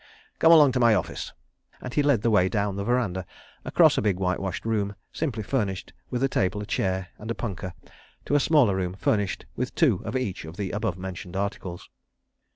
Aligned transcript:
Come 0.39 0.51
along 0.51 0.71
to 0.71 0.79
my 0.79 0.95
office," 0.95 1.31
and 1.79 1.93
he 1.93 2.01
led 2.01 2.23
the 2.23 2.31
way 2.31 2.49
down 2.49 2.75
the 2.75 2.83
verandah, 2.83 3.23
across 3.63 3.99
a 3.99 4.01
big 4.01 4.17
whitewashed 4.17 4.65
room, 4.65 4.95
simply 5.13 5.43
furnished 5.43 5.93
with 6.09 6.23
a 6.23 6.27
table, 6.27 6.59
a 6.59 6.65
chair, 6.65 7.09
and 7.19 7.29
a 7.29 7.35
punkah, 7.35 7.75
to 8.25 8.33
a 8.33 8.39
smaller 8.39 8.75
room, 8.75 8.95
furnished 8.95 9.45
with 9.55 9.75
two 9.75 10.01
of 10.03 10.15
each 10.15 10.43
of 10.43 10.57
the 10.57 10.71
above 10.71 10.97
mentioned 10.97 11.35
articles. 11.37 11.87